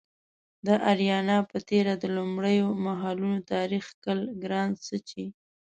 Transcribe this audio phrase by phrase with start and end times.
[0.65, 5.23] د اریانا په تیره د لومړیو مهالونو تاریخ کښل ګران څه چې